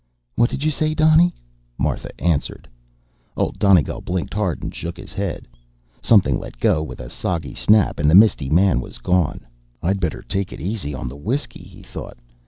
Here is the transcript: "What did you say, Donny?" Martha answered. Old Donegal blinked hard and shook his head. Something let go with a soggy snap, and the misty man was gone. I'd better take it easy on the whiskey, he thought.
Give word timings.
"What 0.33 0.49
did 0.49 0.63
you 0.63 0.71
say, 0.71 0.95
Donny?" 0.95 1.35
Martha 1.77 2.09
answered. 2.19 2.67
Old 3.37 3.59
Donegal 3.59 4.01
blinked 4.01 4.33
hard 4.33 4.63
and 4.63 4.73
shook 4.73 4.97
his 4.97 5.13
head. 5.13 5.47
Something 6.01 6.39
let 6.39 6.59
go 6.59 6.81
with 6.81 6.99
a 6.99 7.07
soggy 7.07 7.53
snap, 7.53 7.99
and 7.99 8.09
the 8.09 8.15
misty 8.15 8.49
man 8.49 8.81
was 8.81 8.97
gone. 8.97 9.45
I'd 9.83 9.99
better 9.99 10.23
take 10.23 10.51
it 10.51 10.59
easy 10.59 10.95
on 10.95 11.07
the 11.07 11.15
whiskey, 11.15 11.61
he 11.61 11.83
thought. 11.83 12.17